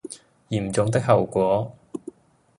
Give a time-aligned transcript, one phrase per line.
[0.49, 1.75] 嚴重的後果